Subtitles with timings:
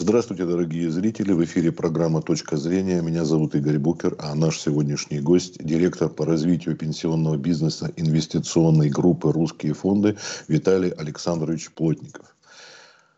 [0.00, 1.32] Здравствуйте, дорогие зрители.
[1.32, 3.02] В эфире программа «Точка зрения».
[3.02, 9.32] Меня зовут Игорь Букер, а наш сегодняшний гость– директор по развитию пенсионного бизнеса инвестиционной группы
[9.32, 10.16] «Русские фонды»
[10.46, 12.36] Виталий Александрович Плотников.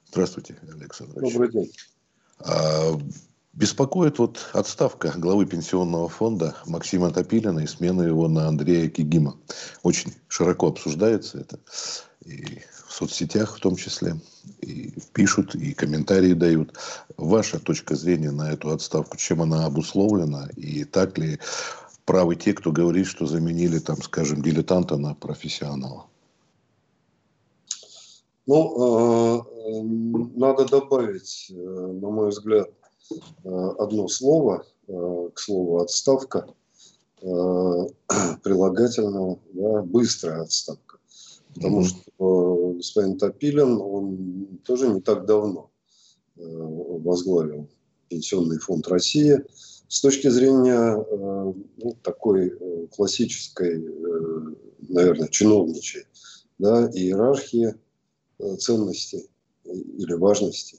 [0.09, 1.35] Здравствуйте, Александрович.
[1.35, 1.71] Добрый день.
[2.39, 2.99] А,
[3.53, 9.37] беспокоит вот отставка главы пенсионного фонда Максима Топилина и смена его на Андрея Кигима.
[9.83, 11.61] Очень широко обсуждается это.
[12.25, 14.17] И в соцсетях в том числе.
[14.61, 16.75] И пишут, и комментарии дают.
[17.17, 20.49] Ваша точка зрения на эту отставку, чем она обусловлена?
[20.57, 21.39] И так ли
[22.05, 26.07] правы те, кто говорит, что заменили, там, скажем, дилетанта на профессионала?
[28.47, 29.83] Ну, э,
[30.37, 32.71] надо добавить, э, на мой взгляд,
[33.45, 36.49] э, одно слово к слову отставка
[38.43, 40.91] прилагательного, да, быстрая отставка.
[41.55, 42.01] Потому что
[42.81, 45.71] господин Топилин, он тоже не так давно
[46.37, 47.69] э, возглавил
[48.09, 49.45] Пенсионный фонд России.
[49.89, 53.85] С точки зрения э, ну, такой э, классической,
[54.89, 56.05] наверное, чиновничьей
[56.59, 57.75] да, иерархии
[58.59, 59.29] ценностей
[59.65, 60.79] или важности,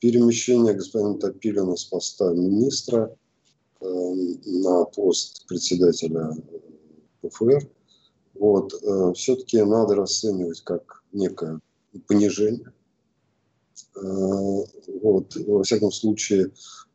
[0.00, 3.14] перемещение господина Топилина с поста министра
[3.80, 6.34] на пост председателя
[7.20, 7.68] ПФР
[8.38, 11.60] вот, э, все-таки надо расценивать как некое
[12.06, 12.72] понижение.
[13.96, 14.00] Э,
[15.02, 16.52] вот, во всяком случае,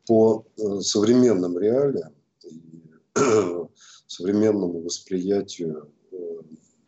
[0.07, 2.81] по э, современным реалиям и
[4.07, 5.91] современному восприятию,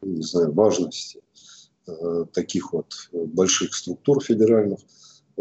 [0.01, 1.21] не знаю, важности
[2.33, 4.79] таких вот больших структур федеральных,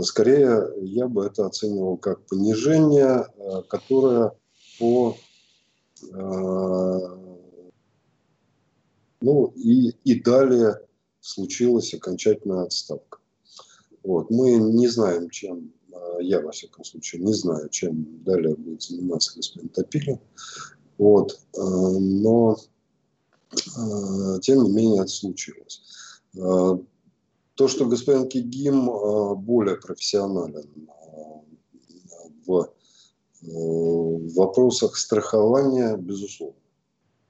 [0.01, 3.27] скорее я бы это оценивал как понижение,
[3.69, 4.33] которое
[4.81, 5.17] по
[9.23, 10.81] ну и, и далее
[11.20, 13.19] случилась окончательная отставка.
[14.03, 14.31] Вот.
[14.31, 19.37] Мы не знаем, чем, а, я во всяком случае не знаю, чем далее будет заниматься
[19.37, 20.19] господин Топилин.
[20.98, 21.41] Вот.
[21.56, 22.56] А, но
[23.77, 25.83] а, тем не менее это случилось.
[26.34, 28.87] То, что господин Кигим
[29.44, 30.89] более профессионален
[32.47, 32.72] в
[33.43, 36.62] вопросах страхования, безусловно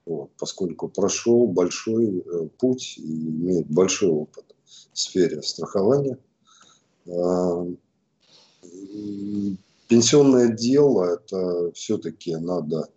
[0.05, 4.45] вот, поскольку прошел большой э, путь и имеет большой опыт
[4.93, 6.19] в сфере страхования.
[7.09, 7.67] А,
[9.89, 12.89] пенсионное дело, это все-таки надо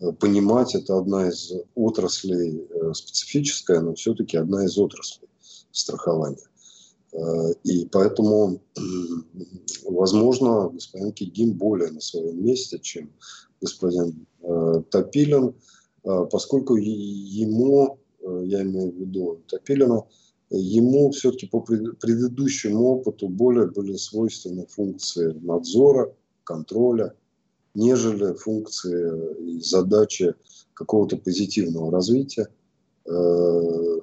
[0.00, 5.28] э, понимать, это одна из отраслей э, специфическая, но все-таки одна из отраслей
[5.70, 6.48] страхования.
[7.62, 8.62] И поэтому,
[9.84, 13.12] возможно, господин Кигим более на своем месте, чем
[13.60, 14.26] господин
[14.90, 15.54] Топилин–
[16.02, 20.04] поскольку ему, э, я имею в виду Топилина,
[20.50, 26.14] ему все-таки по предыдущему опыту более были свойственны функции надзора,
[26.44, 27.14] контроля,
[27.74, 30.34] нежели функции и задачи
[30.74, 32.48] какого-то позитивного развития.
[33.06, 34.00] Э,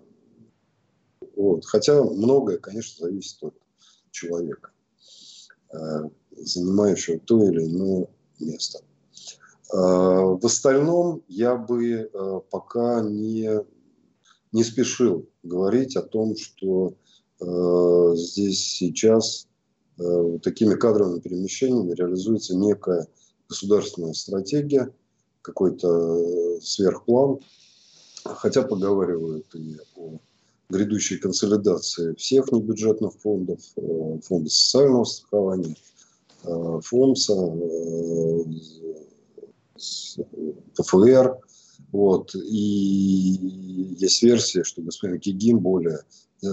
[1.36, 1.66] вот.
[1.66, 3.54] Хотя многое, конечно, зависит от
[4.12, 4.72] человека,
[5.74, 5.78] э,
[6.32, 8.08] занимающего то или иное
[8.40, 8.80] место.
[9.72, 13.50] Э, в остальном я бы э, пока не,
[14.52, 16.94] не спешил говорить о том, что
[17.40, 19.46] э, здесь сейчас
[20.44, 23.06] такими кадровыми перемещениями реализуется некая
[23.50, 24.94] государственная стратегия,
[25.42, 27.40] какой-то сверхплан.
[28.24, 30.20] Хотя поговаривают и о
[30.70, 35.76] грядущей консолидации всех небюджетных фондов, фонда социального страхования,
[36.44, 37.34] ФОМСа,
[40.76, 41.38] ПФР.
[41.92, 42.36] Вот.
[42.36, 46.00] И есть версия, что господин Кигим более
[46.44, 46.48] э,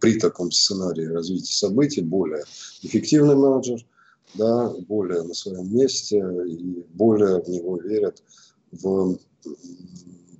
[0.00, 2.44] при таком сценарии развития событий более
[2.82, 3.84] эффективный менеджер,
[4.34, 8.22] да, более на своем месте и более в него верят
[8.70, 9.18] в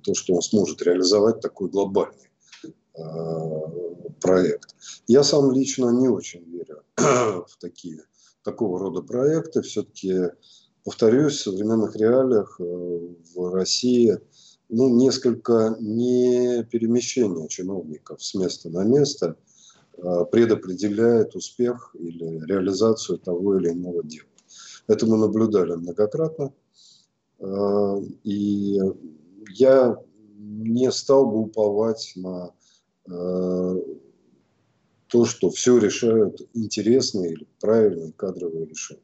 [0.03, 2.29] то, что он сможет реализовать такой глобальный
[2.95, 3.01] э,
[4.21, 4.75] проект.
[5.07, 8.03] Я сам лично не очень верю в такие
[8.43, 9.61] такого рода проекты.
[9.61, 10.29] Все-таки
[10.87, 12.63] повторюсь, в современных реалиях э,
[13.35, 14.17] в России
[14.69, 19.35] ну, несколько не перемещение чиновников с места на место
[20.01, 24.29] а предопределяет успех или реализацию того или иного дела.
[24.87, 26.53] Это мы наблюдали многократно.
[27.41, 28.79] А, и
[29.55, 29.97] я
[30.37, 32.53] не стал бы уповать на
[33.09, 33.75] э,
[35.07, 39.01] то, что все решают интересные или правильные кадровые решения.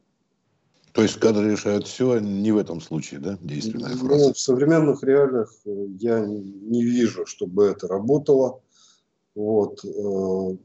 [0.93, 4.25] То есть кадры решают все, а не в этом случае, да, действенная ну, фраза?
[4.27, 8.61] Ну, в современных реалиях э, я не вижу, чтобы это работало.
[9.33, 10.57] Вот, э,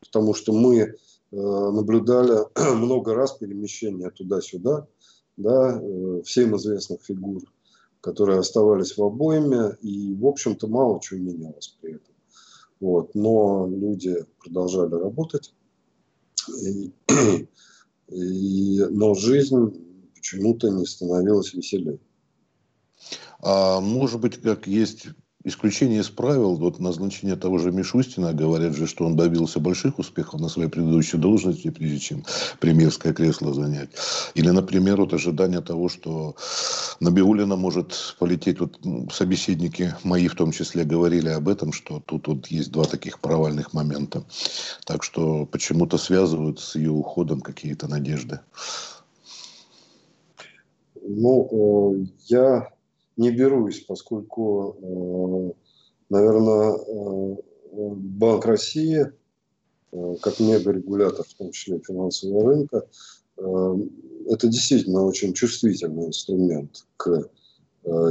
[0.00, 0.94] потому что мы
[1.32, 2.46] наблюдали
[2.76, 4.86] много раз перемещения туда-сюда,
[5.36, 5.82] да,
[6.24, 7.42] всем известных фигур,
[8.00, 12.14] которые оставались в обойме, и, в общем-то, мало чего менялось при этом.
[12.80, 13.14] Вот.
[13.16, 15.52] Но люди продолжали работать,
[16.62, 16.92] и,
[18.08, 21.98] и, но жизнь почему-то не становилась веселее.
[23.40, 25.08] А может быть, как есть
[25.46, 30.40] исключение из правил, вот назначение того же Мишустина, говорят же, что он добился больших успехов
[30.40, 32.24] на своей предыдущей должности, прежде чем
[32.58, 33.90] премьерское кресло занять.
[34.34, 36.34] Или, например, вот ожидание того, что
[36.98, 38.80] Набиулина может полететь, вот
[39.12, 43.72] собеседники мои в том числе говорили об этом, что тут вот есть два таких провальных
[43.72, 44.24] момента.
[44.84, 48.40] Так что почему-то связывают с ее уходом какие-то надежды.
[51.08, 52.68] Ну, э, я
[53.16, 55.52] не берусь, поскольку, э,
[56.10, 57.36] наверное, э,
[57.72, 59.12] Банк России,
[60.22, 62.86] как мегарегулятор, в том числе финансового рынка,
[63.36, 67.28] это действительно очень чувствительный инструмент к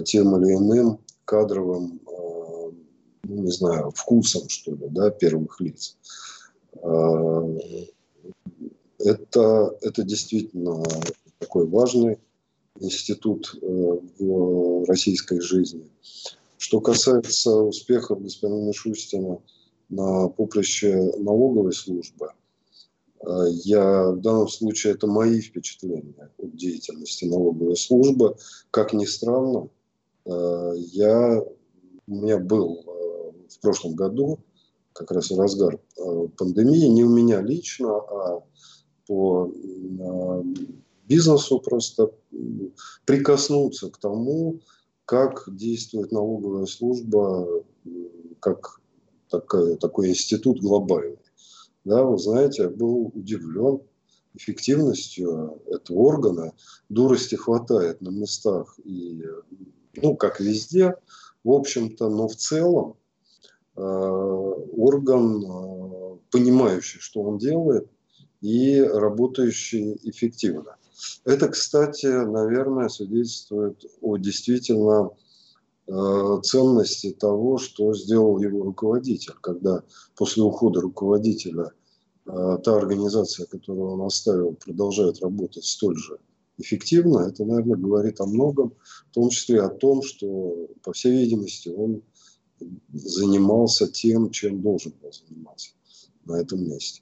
[0.03, 2.73] тем или иным кадровым, ну,
[3.23, 5.97] не знаю, вкусам, что ли, да, первых лиц.
[8.99, 10.83] Это, это действительно
[11.39, 12.19] такой важный
[12.79, 14.21] институт э, в
[14.85, 15.89] российской жизни.
[16.57, 19.39] Что касается успехов господина Мишустина
[19.89, 22.31] на поприще налоговой службы,
[23.21, 23.27] э,
[23.63, 28.35] я в данном случае это мои впечатления от деятельности налоговой службы.
[28.71, 29.69] Как ни странно,
[30.25, 31.41] э, я,
[32.07, 32.83] у меня был
[33.49, 34.39] в прошлом году,
[34.93, 35.79] как раз в разгар
[36.37, 38.43] пандемии, не у меня лично, а
[39.07, 39.51] по
[41.07, 42.11] бизнесу просто
[43.05, 44.59] прикоснуться к тому,
[45.05, 47.63] как действует налоговая служба,
[48.39, 48.81] как
[49.29, 51.19] такая, такой институт глобальный.
[51.83, 53.81] Да, вы знаете, был удивлен
[54.33, 56.53] эффективностью этого органа.
[56.89, 59.23] Дурости хватает на местах и,
[59.95, 60.95] ну, как везде,
[61.43, 62.97] в общем-то, но в целом
[63.75, 67.87] э, орган, э, понимающий, что он делает,
[68.41, 70.77] и работающий эффективно.
[71.23, 75.11] Это, кстати, наверное, свидетельствует о действительно
[75.87, 79.83] э, ценности того, что сделал его руководитель, когда
[80.15, 81.71] после ухода руководителя
[82.25, 86.19] э, та организация, которую он оставил, продолжает работать столь же
[86.57, 88.73] эффективно, это, наверное, говорит о многом,
[89.11, 92.01] в том числе о том, что, по всей видимости, он
[92.93, 95.71] занимался тем, чем должен был заниматься
[96.25, 97.01] на этом месте.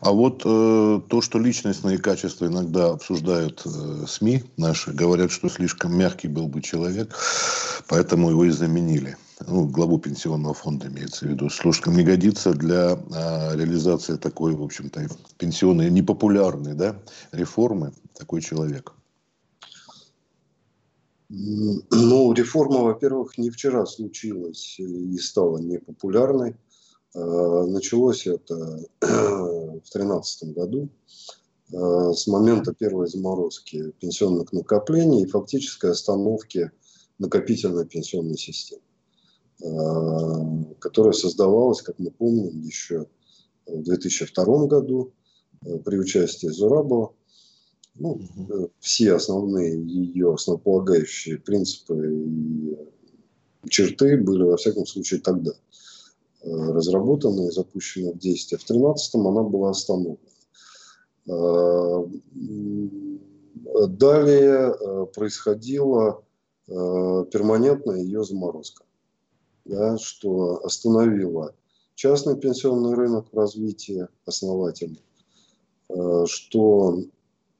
[0.00, 5.96] А вот э, то, что личностные качества иногда обсуждают э, СМИ наши, говорят, что слишком
[5.96, 7.14] мягкий был бы человек,
[7.88, 9.16] поэтому его и заменили.
[9.46, 11.48] Ну, главу пенсионного фонда имеется в виду.
[11.48, 15.08] Слишком не годится для э, реализации такой, в общем-то,
[15.38, 16.96] пенсионной, непопулярной да,
[17.32, 18.92] реформы такой человек.
[21.28, 26.56] Ну, реформа, во-первых, не вчера случилась и стала непопулярной.
[27.14, 28.54] Э, началось это
[29.00, 30.88] в 2013 году
[31.72, 36.70] э, с момента первой заморозки пенсионных накоплений и фактической остановки
[37.18, 38.82] накопительной пенсионной системы,
[39.62, 43.06] э, которая создавалась, как мы помним, еще
[43.66, 45.12] в 2002 году
[45.84, 47.12] при участии Зурабова.
[47.94, 48.20] Ну,
[48.80, 55.52] все основные ее основополагающие принципы и черты были, во всяком случае, тогда–
[56.44, 58.58] разработана и запущена в действие.
[58.58, 60.18] В 2013 она была остановлена.
[61.28, 62.04] Э,
[63.88, 66.22] далее э, происходила
[66.66, 68.84] перманентная ее заморозка,
[69.64, 71.54] да, что остановило
[71.96, 74.96] частный пенсионный рынок в развитии основательно,
[76.26, 76.98] что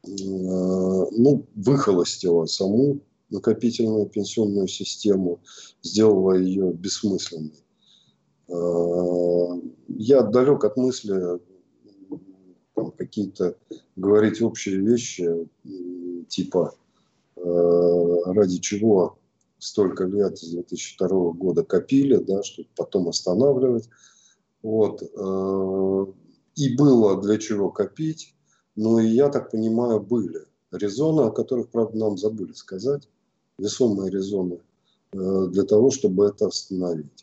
[0.06, 3.00] ну, выхолостило саму
[3.32, 5.40] накопительную пенсионную систему,
[5.82, 7.64] сделала ее бессмысленной.
[8.52, 11.40] Э, я далек от мысли
[12.99, 13.56] какие-то
[13.97, 15.49] говорить общие вещи,
[16.28, 16.75] типа
[17.37, 19.18] э, ради чего
[19.59, 23.88] столько лет с 2002 года копили, да, чтобы потом останавливать.
[24.62, 25.02] Вот.
[25.02, 26.06] Э,
[26.56, 28.35] и было для чего копить,
[28.76, 30.40] но и, я так понимаю, были
[30.73, 33.09] резоны, о которых, правда, нам забыли сказать,
[33.59, 34.61] весомые резоны
[35.12, 37.21] для того, чтобы это остановить.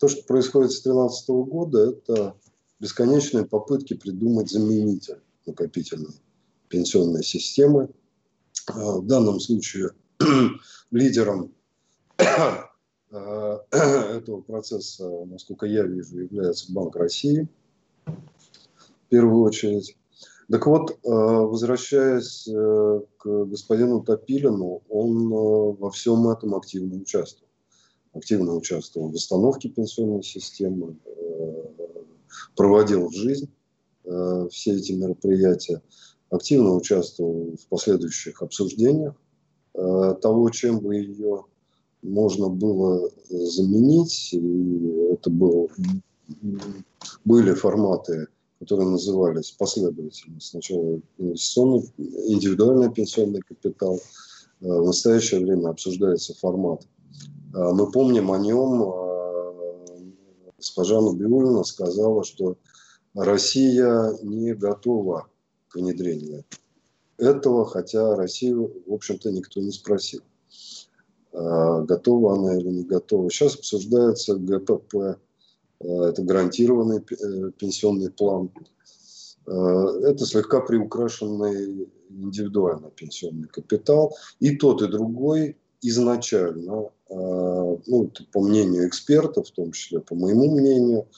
[0.00, 2.34] То, что происходит с 2013 года, это
[2.80, 6.14] бесконечные попытки придумать заменитель накопительной
[6.68, 7.90] пенсионной системы.
[8.66, 9.90] А, в данном случае
[10.90, 11.52] лидером
[12.16, 12.70] а,
[13.70, 17.46] этого процесса, насколько я вижу, является Банк России.
[19.10, 19.98] первую очередь.
[20.50, 27.49] Так вот, возвращаясь к господину Топилину, он во всем этом активно участвовал.
[28.12, 30.96] Активно участвовал в восстановке пенсионной системы,
[32.56, 33.48] проводил в жизнь
[34.50, 35.80] все эти мероприятия
[36.30, 39.14] активно участвовал в последующих обсуждениях
[39.74, 41.44] э, того, чем бы ее
[42.02, 44.30] можно было заменить.
[44.32, 45.70] И это был,
[47.24, 48.28] были форматы,
[48.60, 50.40] которые назывались последовательно.
[50.40, 53.96] Сначала инвестиционный, индивидуальный пенсионный капитал.
[54.60, 56.86] Э, в настоящее время обсуждается формат.
[57.54, 58.94] Э, мы помним о нем.
[60.56, 62.56] Госпожа Набиулина сказала, что
[63.14, 65.28] Россия не готова
[65.68, 66.44] к внедрению
[67.20, 70.22] этого, хотя Россию, в общем-то, никто не спросил,
[71.32, 73.30] а, готова она или не готова.
[73.30, 75.16] Сейчас обсуждается ГПП, а,
[75.80, 78.50] это гарантированный э, пенсионный план.
[79.46, 84.16] А, это слегка приукрашенный индивидуальный пенсионный капитал.
[84.40, 91.08] И тот, и другой изначально, ну, по мнению экспертов, в том числе по моему мнению,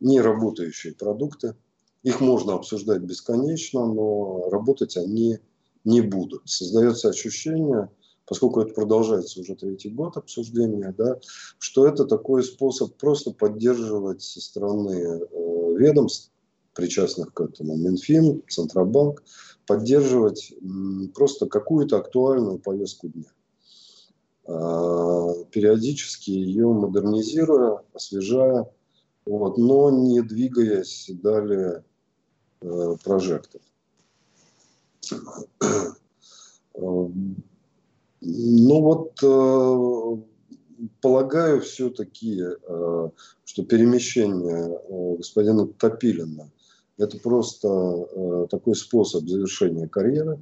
[0.00, 1.54] не работающие продукты–
[2.02, 5.38] их можно обсуждать бесконечно, но работать они
[5.84, 6.42] не будут.
[6.48, 7.90] Создается ощущение,
[8.26, 11.18] поскольку это продолжается уже третий год обсуждения, да,
[11.58, 16.30] что это такой способ просто поддерживать со стороны э, ведомств,
[16.74, 19.22] причастных к этому, Минфин, Центробанк,
[19.66, 23.30] поддерживать м, просто какую-то актуальную повестку дня.
[24.46, 28.68] А, периодически ее модернизируя, освежая,
[29.24, 31.84] вот, но не двигаясь далее
[32.62, 33.60] Э, прожектов.
[36.74, 40.16] Ну вот, э,
[41.00, 43.10] полагаю все-таки, э,
[43.44, 46.50] что перемещение господина Топилина–
[46.98, 50.40] это просто такой способ завершения карьеры.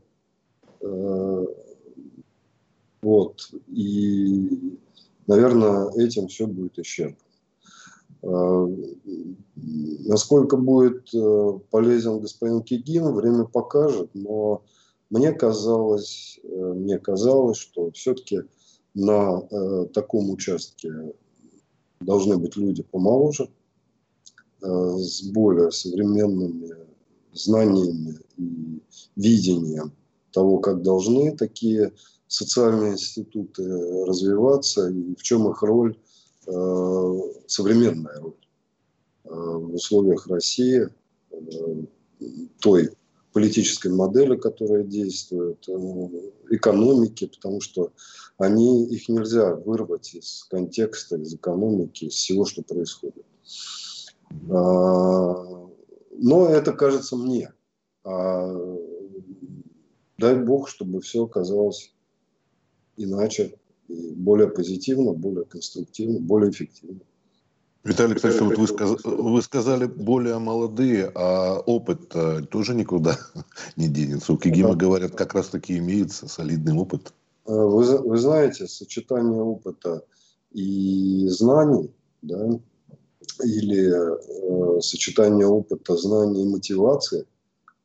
[3.03, 3.51] Вот.
[3.69, 4.77] И,
[5.27, 7.31] наверное, этим все будет исчерпано.
[8.23, 8.67] Э,
[9.57, 14.63] насколько будет э, полезен господин Кигин, время покажет, но
[15.09, 18.43] мне казалось, э, мне казалось, что все-таки
[18.93, 19.41] на
[19.95, 20.93] таком участке
[22.01, 23.49] должны быть люди помоложе,
[24.61, 26.75] с более современными
[27.33, 28.83] знаниями и
[29.15, 29.93] видением
[30.33, 31.93] того, как должны такие
[32.31, 33.63] социальные институты
[34.07, 35.97] развиваться и в чем их роль
[36.47, 38.35] Э, современная роль
[39.25, 40.89] э, в условиях России,
[41.31, 41.37] э,
[42.61, 42.91] той
[43.33, 45.69] политической модели, которая действует,
[46.51, 47.93] экономики, потому что
[48.39, 53.25] они, их нельзя вырвать из контекста, из экономики, из всего, что происходит.
[54.49, 55.71] Но
[56.49, 57.53] это кажется мне.
[58.03, 58.53] А
[60.19, 61.95] дай бог, чтобы все оказалось
[63.05, 63.55] иначе
[63.89, 67.01] более позитивно, более конструктивно, более эффективно.
[67.83, 69.03] Виталий, кстати, вот вы, сказ...
[69.05, 72.15] вы сказали более молодые, а опыт
[72.51, 73.19] тоже никуда
[73.77, 74.33] не денется.
[74.33, 77.15] У Кигима, говорят, как раз таки имеется солидный опыт.
[77.47, 80.05] Э, вы, вы знаете, сочетание опыта
[80.53, 81.91] и знаний,
[82.23, 82.61] да,
[83.43, 87.27] или э, сочетание опыта, знаний и мотивации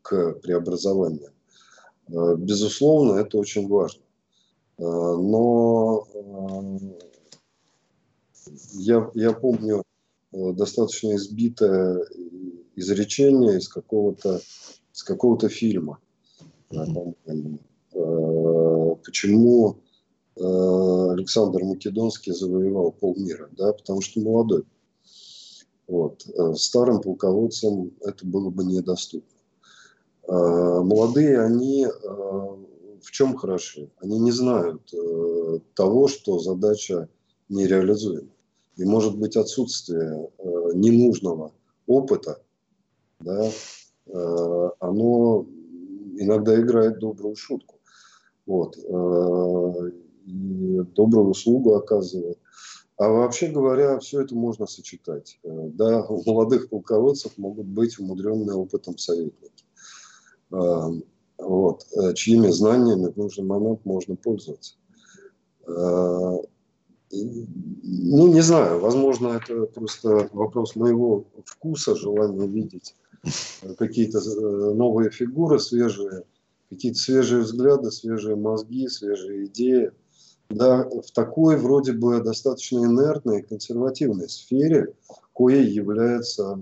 [0.02, 1.32] к преобразованию,
[2.10, 4.02] э, безусловно, это очень важно.
[4.78, 6.20] Э, но э,
[8.74, 9.84] я, я помню
[10.32, 12.06] э, достаточно избитое
[12.76, 14.42] изречение из какого-то
[14.94, 16.00] из какого-то фильма.
[19.04, 19.78] Почему
[20.36, 23.50] Александр Македонский завоевал полмира?
[23.58, 24.64] Да, потому что молодой.
[25.88, 26.26] Вот.
[26.56, 29.38] Старым полководцам это было бы недоступно.
[30.28, 31.88] Молодые, они
[33.06, 33.92] в чем хороши?
[34.02, 37.08] Они не знают э, того, что задача
[37.50, 38.32] нереализуема.
[38.78, 41.54] И может быть отсутствие э, ненужного
[41.86, 42.42] опыта,
[43.20, 43.48] да,
[44.08, 45.46] э, оно
[46.18, 47.76] иногда играет добрую шутку.
[48.48, 49.92] Вот, э,
[50.26, 52.40] и добрую услугу оказывает.
[52.98, 55.38] А вообще говоря, все это можно сочетать.
[55.44, 59.64] Э, да, у молодых полководцев могут быть умудренные опытом советники.
[61.38, 64.76] Вот, э, чьими знаниями в нужный момент можно пользоваться.
[65.68, 66.38] Э,
[67.12, 72.96] ну, не знаю, возможно, это просто вопрос моего вкуса, желания видеть
[73.78, 76.24] какие-то э, новые фигуры, свежие,
[76.70, 79.92] какие-то свежие взгляды, свежие мозги, свежие идеи.
[80.50, 84.94] Да, в такой вроде бы достаточно инертной, консервативной сфере,
[85.34, 86.62] кое является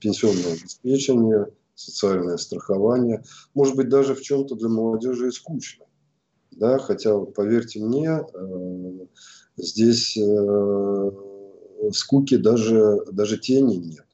[0.00, 1.46] пенсионное обеспечение,
[1.80, 3.24] социальное страхование.
[3.54, 5.86] Может быть, даже в чем-то для молодежи и скучно.
[6.52, 6.78] Да?
[6.78, 8.24] Хотя, поверьте мне,
[9.56, 10.18] здесь
[11.92, 14.06] скуки даже, даже тени нет.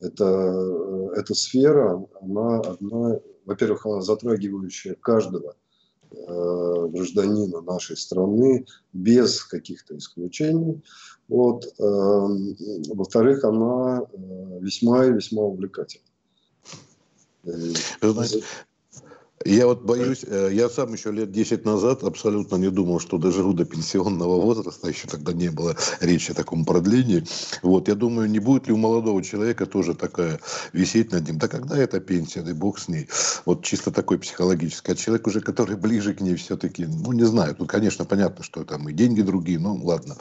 [0.00, 5.56] Это, эта сфера, она одна, во-первых, она затрагивающая каждого
[6.10, 10.82] э, гражданина нашей страны без каких-то исключений.
[11.28, 11.66] Вот.
[11.78, 11.82] Э,
[12.94, 16.07] во-вторых, она э, весьма и весьма увлекательна.
[19.44, 23.52] Я вот боюсь, э, я сам еще лет 10 назад абсолютно не думал, что доживу
[23.52, 27.24] до пенсионного возраста, еще тогда не было речи о таком продлении.
[27.62, 30.40] Вот, я думаю, не будет ли у молодого человека тоже такая
[30.72, 33.08] висеть над ним, да когда это пенсия, да бог с ней.
[33.44, 34.92] Вот чисто такой психологический.
[34.92, 38.64] А человек уже, который ближе к ней все-таки, ну не знаю, тут, конечно, понятно, что
[38.64, 40.16] там и деньги другие, ну ладно.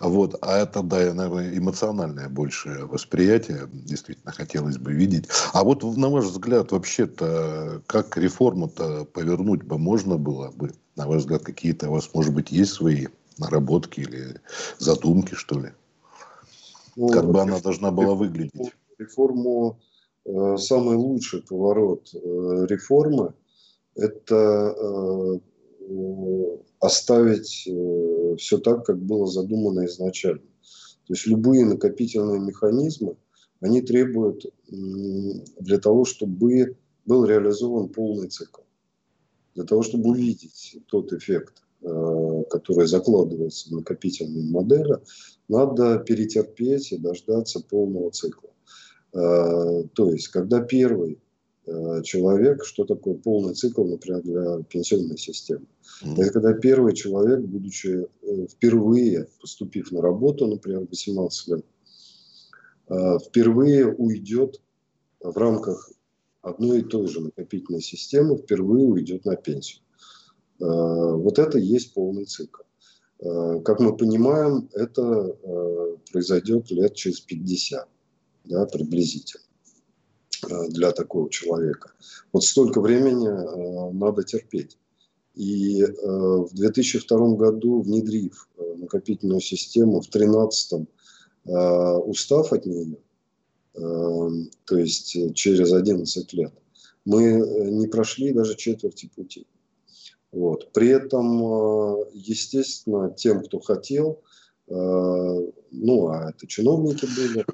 [0.00, 5.28] Вот, а это, да, наверное, эмоциональное большее восприятие, действительно хотелось бы видеть.
[5.52, 10.72] А вот на ваш взгляд, вообще-то, как реформу-то повернуть бы можно было бы?
[10.96, 13.06] На ваш взгляд, какие-то у вас, может быть, есть свои
[13.38, 14.40] наработки или
[14.78, 15.70] задумки, что ли?
[16.96, 18.72] Ну, как бы она должна была выглядеть?
[18.98, 19.78] Реформу,
[20.24, 22.18] э, самый лучший поворот э,
[22.68, 23.32] реформы–
[23.94, 25.38] это э,
[26.82, 30.42] оставить э, все так, как было задумано изначально.
[31.06, 33.16] То есть любые накопительные механизмы,
[33.60, 38.62] они требуют для того, чтобы был реализован полный цикл.
[39.54, 44.98] Для того, чтобы увидеть тот эффект, э, который закладывается в накопительные модели,
[45.48, 48.50] надо перетерпеть и дождаться полного цикла.
[49.12, 51.20] Э, то есть, когда первый
[52.02, 55.66] человек, что такое полный цикл, например, для пенсионной системы.
[56.02, 56.20] Mm-hmm.
[56.20, 58.08] Это когда первый человек, будучи
[58.50, 61.64] впервые поступив на работу, например, 18 лет,
[63.24, 64.60] впервые уйдет
[65.20, 65.88] в рамках
[66.42, 69.82] одной и той же накопительной системы впервые уйдет на пенсию.
[70.60, 72.62] Э, вот это и есть полный цикл.
[73.20, 77.88] Э, как мы понимаем, это э, произойдет лет через 50,
[78.44, 79.44] да, приблизительно,
[80.68, 81.92] для такого человека.
[82.32, 84.76] Вот столько времени надо терпеть.
[85.34, 90.88] И в 2002 году, внедрив накопительную систему, в 2013
[92.06, 92.98] устав от нее,
[93.74, 96.52] то есть э, через 11 лет,
[97.04, 99.46] мы э, не прошли даже четверти пути.
[100.30, 100.72] Вот.
[100.72, 104.20] При этом, э, естественно, тем, кто хотел,
[104.68, 107.44] ну, а это чиновники были,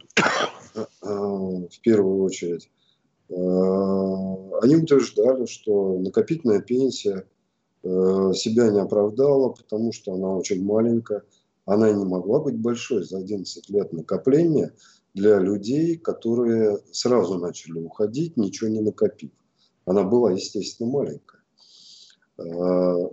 [1.70, 2.70] в первую очередь,
[3.30, 7.26] они утверждали, что накопительная пенсия
[7.82, 11.22] себя не оправдала, потому что она очень маленькая,
[11.66, 14.72] она не могла быть большой за 11 лет накопления–
[15.18, 19.30] для людей, которые сразу начали уходить, ничего не накопив.
[19.84, 21.40] Она была, естественно, маленькая.
[22.38, 23.10] А,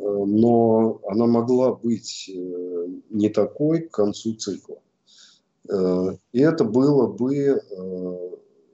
[0.00, 4.78] но она могла быть э, не такой к концу цикла.
[5.68, 7.62] Э, и это было бы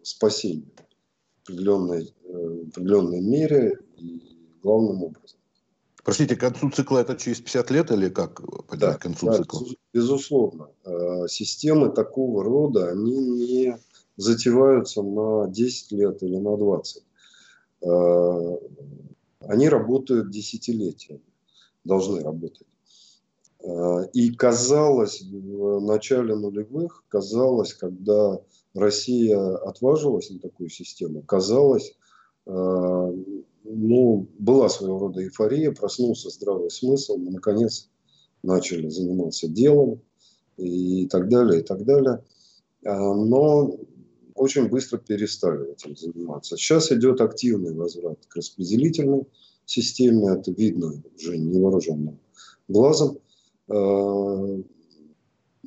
[0.05, 0.71] э, спасение
[1.45, 4.23] в определенной, в определенной мере и
[4.62, 5.38] главным образом.
[6.05, 8.43] Простите, к концу цикла это через 50 лет или как?
[8.77, 9.61] Да, к концу да, цикла?
[9.95, 10.69] безусловно.
[10.85, 13.79] Э, системы такого рода, они не
[14.17, 17.03] затеваются на 10 лет или на 20.
[17.83, 18.57] Э,
[19.40, 21.23] они работают десятилетиями,
[21.85, 22.67] должны работать.
[23.61, 28.40] Э, и казалось, в начале нулевых, казалось, когда
[28.74, 31.94] Россия отважилась на такую систему, казалось,
[32.46, 37.88] ну, была своего рода эйфория, проснулся здравый смысл, мы наконец
[38.42, 40.00] начали заниматься делом
[40.56, 42.22] и так далее, и так далее.
[42.84, 43.78] А, но
[44.34, 46.56] очень быстро перестали этим заниматься.
[46.56, 49.26] Сейчас идет активный возврат к распределительной
[49.64, 52.18] системе, это видно уже невооруженным
[52.68, 53.18] глазом.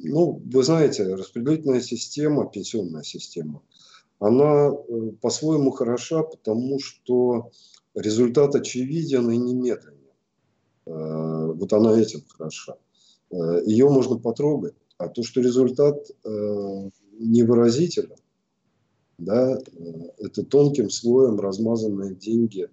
[0.03, 3.61] Ну, вы знаете, распределительная система, пенсионная система,
[4.19, 7.51] она э, по-своему хороша, потому что
[7.95, 9.97] результат очевиден и немедленно.
[10.85, 12.77] Э, вот она этим хороша.
[13.31, 14.75] Э, Ее можно потрогать.
[14.97, 16.09] А то, что результат
[17.19, 18.15] невыразителен,
[19.19, 19.59] да,
[20.17, 22.67] это тонким слоем размазанные деньги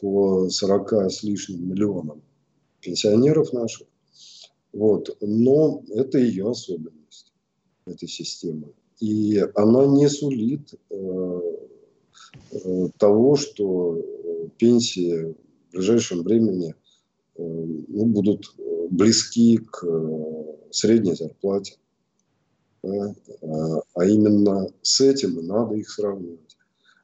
[0.00, 2.22] по 40 с лишним миллионам
[2.80, 3.87] пенсионеров наших.
[4.72, 5.16] Вот.
[5.20, 7.32] Но это ее особенность,
[7.86, 8.72] этой системы.
[9.00, 11.40] И она не сулит э,
[12.50, 14.02] э, того, что
[14.58, 15.34] пенсии
[15.68, 16.74] в ближайшем времени
[17.36, 18.54] э, ну, будут
[18.90, 21.76] близки к э, средней зарплате.
[22.82, 23.14] Да?
[23.42, 26.56] А, а именно с этим и надо их сравнивать,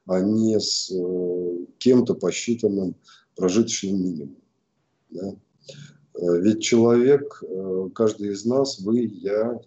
[0.07, 2.96] а не с э, кем-то посчитанным
[3.37, 4.42] прожиточным минимумом.
[5.11, 5.37] Да?
[6.14, 9.61] Э, ведь человек, э, каждый из нас, вы, я,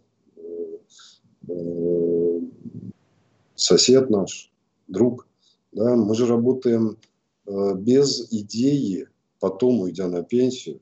[3.56, 4.52] сосед наш,
[4.88, 5.28] друг,
[5.72, 6.98] да, мы же работаем
[7.46, 9.08] без идеи,
[9.40, 10.82] потом, уйдя на пенсию,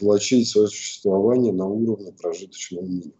[0.00, 3.12] влачить свое существование на уровне прожиточного минимума.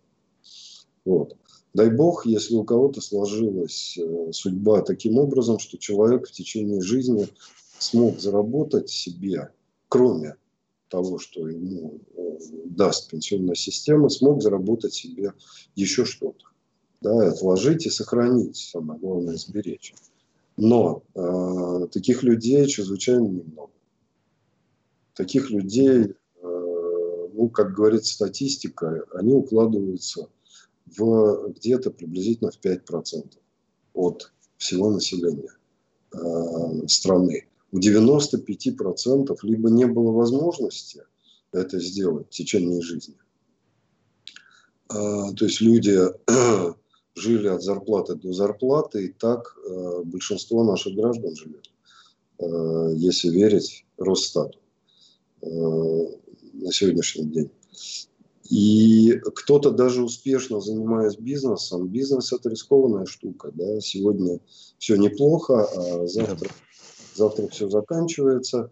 [1.04, 1.36] Вот.
[1.74, 7.28] Дай бог, если у кого-то сложилась э, судьба таким образом, что человек в течение жизни
[7.78, 9.50] смог заработать себе,
[9.88, 10.36] кроме
[10.92, 12.00] того, что ему
[12.66, 15.32] даст пенсионная система, смог заработать себе
[15.74, 16.44] еще что-то.
[17.00, 19.94] Да, отложить и сохранить, самое главное, сберечь.
[20.58, 23.72] Но э, таких людей чрезвычайно немного.
[25.14, 30.28] Таких людей, э, ну, как говорит статистика, они укладываются
[30.84, 33.32] в где-то приблизительно в 5%
[33.94, 35.54] от всего населения
[36.12, 37.46] э, страны.
[37.72, 41.02] У 95% либо не было возможности
[41.52, 43.16] это сделать в течение жизни.
[44.90, 45.98] Э, то есть люди
[47.14, 51.70] жили от зарплаты до зарплаты, и так э, большинство наших граждан живет,
[52.38, 54.58] э, если верить Росстату
[55.40, 57.50] э, на сегодняшний день.
[58.50, 64.40] И кто-то даже успешно занимаясь бизнесом, бизнес это рискованная штука, да, сегодня
[64.78, 66.50] все неплохо, а завтра,
[67.14, 68.70] завтра все заканчивается.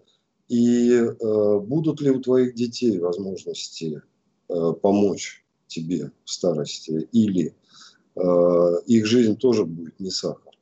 [0.49, 4.03] И э, будут ли у твоих детей возможности
[4.49, 7.55] э, помочь тебе в старости, или
[8.17, 10.53] э, их жизнь тоже будет не сахар.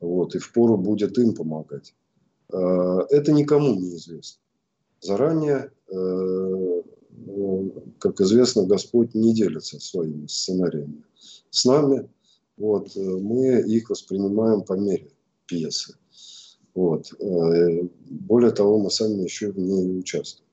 [0.00, 1.94] Вот, и впору будет им помогать.
[2.52, 4.40] Э, это никому не известно.
[5.00, 6.82] Заранее э,
[7.98, 11.04] как известно, Господь не делится своими сценариями
[11.50, 12.08] с нами.
[12.56, 15.10] Вот, э, мы их воспринимаем по мере
[15.46, 15.96] пьесы.
[16.74, 17.12] Вот.
[17.20, 20.48] Э, более того, мы сами еще в ней участвуем.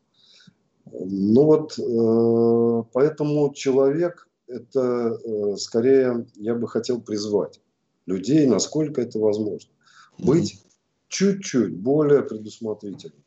[0.91, 7.59] Ну вот, э, поэтому человек, это скорее, я бы хотел призвать
[8.05, 9.69] людей, насколько это возможно,
[10.17, 10.63] быть
[11.09, 13.21] чуть-чуть более предусмотрительным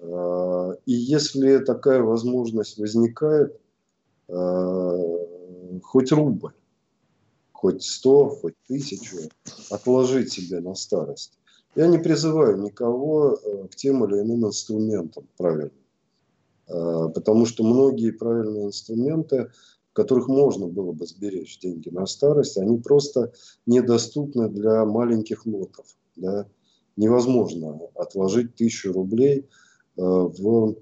[0.00, 3.58] и если такая возможность возникает,
[5.82, 6.52] хоть рубль,
[7.52, 9.16] хоть сто, хоть тысячу,
[9.70, 11.38] отложить себе на старость.
[11.76, 15.72] Я не призываю никого э, к тем или иным инструментам правильным.
[16.68, 19.50] А, потому что многие правильные инструменты,
[19.90, 23.32] в которых можно было бы сберечь деньги на старость, они просто
[23.66, 25.86] недоступны для маленьких лотов.
[26.16, 26.46] Да?
[26.96, 29.48] Невозможно отложить тысячу рублей–
[29.96, 30.74] Э, в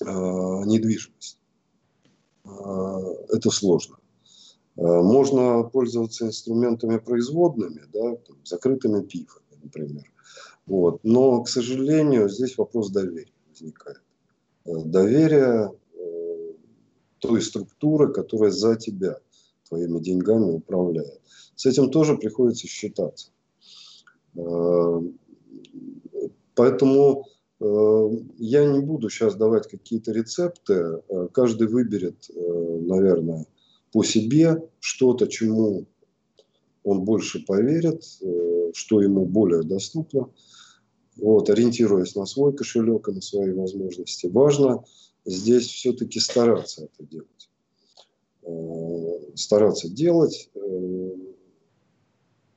[0.00, 0.04] э,
[0.66, 1.40] недвижимость.
[2.44, 2.48] Э,
[3.30, 3.96] это сложно.
[4.76, 10.04] Можно пользоваться инструментами производными, да, там, закрытыми пифами, например.
[10.66, 11.00] Вот.
[11.04, 14.00] Но, к сожалению, здесь вопрос доверия возникает.
[14.64, 15.72] Доверие
[17.18, 19.18] той структуры, которая за тебя,
[19.68, 21.20] твоими деньгами управляет.
[21.54, 23.30] С этим тоже приходится считаться.
[26.54, 27.24] Поэтому
[27.60, 31.02] Э, я не буду сейчас давать какие-то рецепты.
[31.08, 33.46] Э, каждый выберет, э, наверное,
[33.92, 35.86] по себе что-то, чему
[36.84, 38.04] он больше поверит,
[38.74, 40.30] что ему более доступно.
[41.16, 44.26] Вот, ориентируясь на свой кошелек и на свои возможности.
[44.26, 44.84] Важно
[45.24, 47.50] здесь все-таки стараться это делать.
[49.34, 50.50] Стараться делать.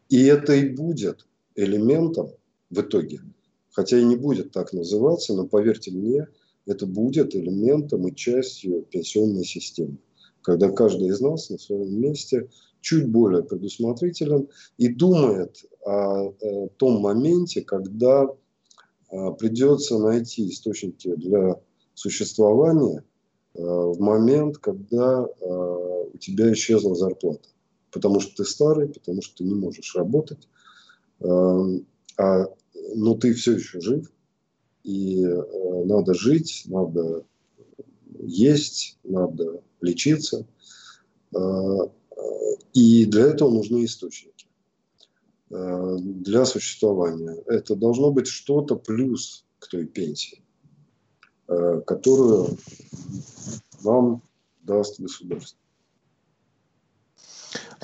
[0.09, 2.31] И это и будет элементом
[2.69, 3.21] в итоге–
[3.79, 6.27] хотя и не будет так называться, но поверьте мне,
[6.65, 9.97] это будет элементом и частью пенсионной системы,
[10.41, 12.49] когда каждый из нас на своем месте
[12.81, 16.31] чуть более предусмотрителен и думает о,
[16.77, 18.27] том моменте, когда
[19.11, 21.59] а, придется найти источники для
[21.93, 23.03] существования
[23.55, 27.49] а, в момент, когда а, у тебя исчезла зарплата.
[27.91, 30.47] Потому что ты старый, потому что ты не можешь работать.
[31.21, 32.45] А
[32.95, 34.11] но ты все еще жив,
[34.83, 35.23] и
[35.85, 37.25] надо жить, надо
[38.21, 40.45] есть, надо лечиться.
[42.73, 44.47] И для этого нужны источники
[45.49, 47.35] э, для существования.
[47.47, 50.43] Это должно быть что-то плюс к той пенсии,
[51.47, 52.57] э, которую
[53.81, 54.21] вам
[54.61, 55.59] даст государство.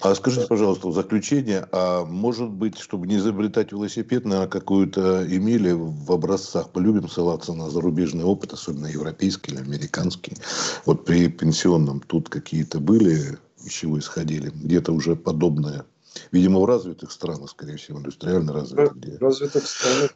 [0.01, 5.71] А скажите, пожалуйста, в заключение, а может быть, чтобы не изобретать велосипед, наверное, какую-то имели
[5.71, 6.69] в образцах?
[6.71, 10.37] Полюбим ссылаться на зарубежный опыт, особенно европейский или американский.
[10.85, 14.49] Вот при пенсионном тут какие-то были, из чего исходили?
[14.49, 15.85] Где-то уже подобное
[16.31, 18.93] Видимо, в развитых странах, скорее всего, индустриально развитых.
[18.95, 20.13] В развитых странах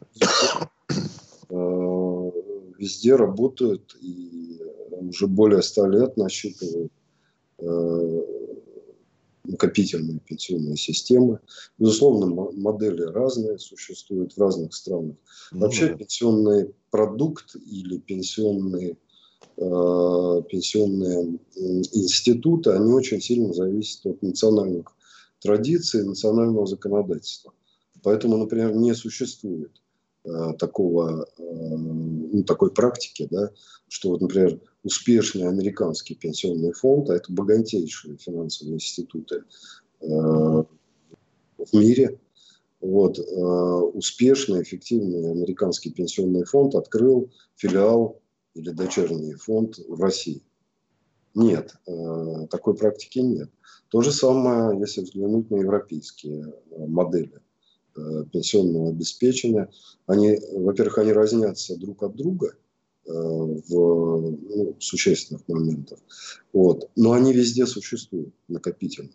[1.48, 2.30] э,
[2.78, 4.60] везде работают и
[4.90, 6.92] уже более ста лет насчитывают
[7.58, 8.22] э,
[9.44, 11.40] накопительные пенсионные системы.
[11.78, 15.16] Безусловно, модели разные существуют в разных странах.
[15.52, 18.96] Ну, Вообще пенсионный продукт или пенсионные, э,
[19.56, 24.86] пенсионные институты, они очень сильно зависят от национальных
[25.40, 27.52] традиций, национального законодательства.
[28.02, 29.72] Поэтому, например, не существует
[30.24, 33.50] э, такого, э, ну, такой практики, да,
[33.88, 39.44] что, вот, например, успешный американский пенсионный фонд, а это богатейшие финансовые институты
[40.00, 40.64] э, в
[41.74, 42.18] мире,
[42.80, 48.20] вот, э, успешный, эффективный американский пенсионный фонд открыл филиал
[48.54, 50.42] или дочерний фонд в России.
[51.34, 53.50] Нет, э, такой практики нет.
[53.88, 57.40] То же самое, если взглянуть на европейские э, модели
[57.96, 59.70] э, пенсионного обеспечения.
[60.06, 62.56] Они, во-первых, они разнятся друг от друга
[63.06, 65.98] в ну, существенных моментах.
[66.52, 66.90] Вот.
[66.94, 69.10] Но они везде существуют, накопительные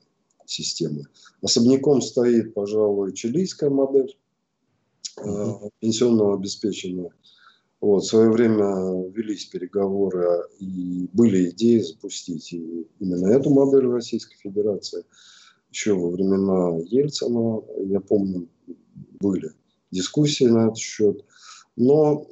[0.45, 1.06] системы.
[1.41, 4.17] Особняком стоит, пожалуй, чилийская модель
[5.80, 7.12] пенсионного обеспечения–
[7.81, 15.03] вот, в свое время велись переговоры и были идеи запустить именно эту модель Российской Федерации.
[15.71, 18.47] Еще во времена Ельцина, я помню,
[19.19, 19.51] были
[19.91, 21.25] дискуссии на этот счет.
[21.75, 22.25] Но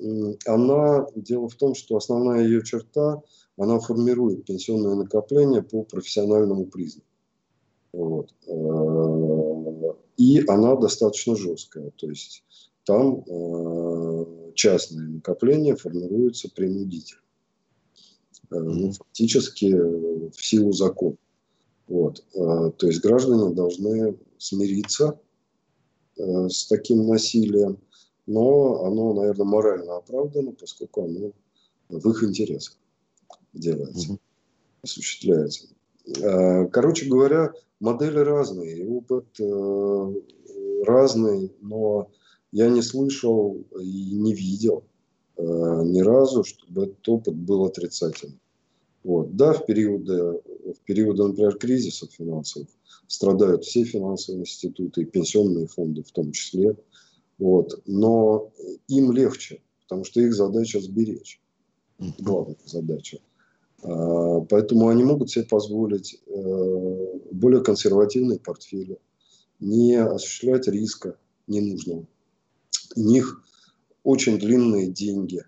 [0.45, 3.21] она, дело в том, что основная ее черта,
[3.57, 7.07] она формирует пенсионное накопление по профессиональному признаку.
[7.91, 8.33] Вот.
[8.47, 11.91] Э, и она достаточно жесткая.
[11.91, 12.43] То есть
[12.85, 14.25] там э,
[14.55, 17.21] частные накопления формируются принудительно.
[18.53, 21.17] Э, ну, фактически в силу закона.
[21.87, 22.23] Вот.
[22.33, 25.19] Э, то есть граждане должны смириться
[26.17, 27.79] э, с таким насилием,
[28.25, 31.31] но оно, наверное, морально оправдано, поскольку оно
[31.89, 32.77] в их интересах
[33.53, 34.17] делается,
[34.81, 35.67] осуществляется.
[36.71, 39.25] Короче говоря, модели разные, опыт
[40.85, 42.09] разный, но
[42.53, 44.83] я не слышал и не видел
[45.37, 48.39] э, ни разу, чтобы этот опыт был отрицательным.
[49.03, 49.35] Вот.
[49.35, 52.69] Да, в периоды, в периоды, например, кризисов финансовых
[53.07, 56.77] страдают все финансовые институты и пенсионные фонды в том числе.
[57.39, 57.81] Вот.
[57.87, 58.51] Но
[58.87, 61.41] им легче, потому что их задача сберечь.
[62.19, 63.17] Главная задача.
[63.81, 68.99] А, поэтому они могут себе позволить э, более консервативные портфели,
[69.59, 72.05] не осуществлять риска ненужного
[72.95, 73.41] у них
[74.03, 75.43] очень длинные деньги,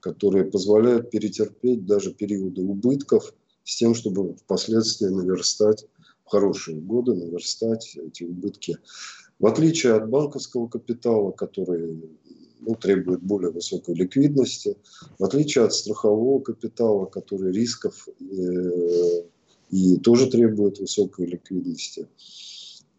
[0.00, 3.32] которые позволяют перетерпеть даже периоды убытков
[3.64, 5.86] с тем, чтобы впоследствии наверстать
[6.24, 8.78] в хорошие годы, наверстать эти убытки.
[9.38, 12.02] В отличие от банковского капитала, который
[12.60, 14.76] ну, требует более высокой ликвидности,
[15.18, 19.22] в отличие от страхового капитала, который рисков э,
[19.70, 22.08] и тоже требует высокой ликвидности.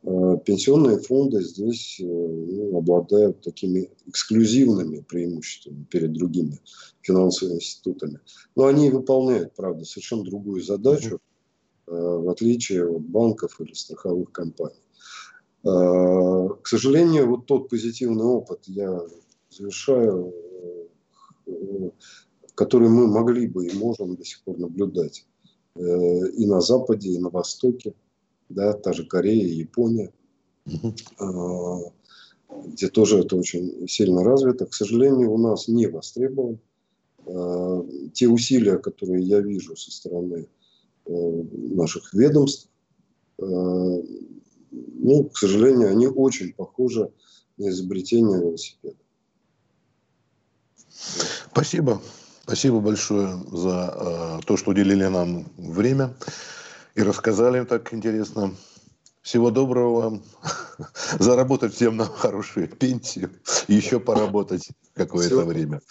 [0.04, 6.60] Э, пенсионные фонды здесь э, ну, обладают такими эксклюзивными преимуществами перед другими
[7.02, 8.20] финансовыми институтами.
[8.56, 11.20] Но они выполняют, правда, совершенно другую задачу,
[11.88, 14.82] э, в отличие от банков или страховых компаний.
[15.64, 19.02] К сожалению, вот тот позитивный опыт я
[19.50, 20.34] завершаю,
[22.56, 25.26] который мы могли бы и можем до сих пор наблюдать
[25.76, 27.94] и на Западе, и на Востоке–
[28.50, 30.12] да, та же Корея, Япония,
[30.66, 31.94] угу.
[32.68, 34.66] где тоже это очень сильно развито.
[34.66, 36.60] К сожалению, у нас не востребован.
[37.26, 40.48] А, те усилия, которые я вижу со стороны
[41.06, 42.70] э, наших ведомств,
[43.40, 43.44] а,
[44.72, 47.12] ну, к сожалению, они очень похожи
[47.58, 48.96] на изобретение велосипеда.
[51.52, 52.02] Спасибо.
[52.44, 56.16] Спасибо большое за э, то, что уделили нам время
[56.98, 58.56] и рассказали так интересно.
[59.22, 60.24] Всего доброго вам.
[61.20, 63.30] Заработать всем на хорошую пенсию.
[63.68, 65.82] Еще поработать какое-то время.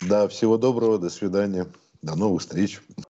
[0.00, 0.98] Да, всего доброго.
[0.98, 1.66] До свидания.
[2.00, 2.80] До новых встреч.